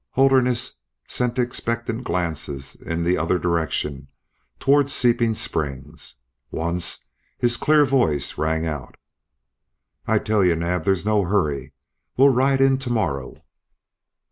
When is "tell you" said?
10.17-10.55